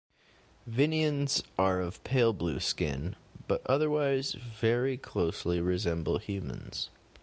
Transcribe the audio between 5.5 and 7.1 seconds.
resemble humans.